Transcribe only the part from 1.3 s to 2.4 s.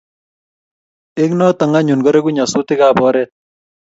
notok anyun koregu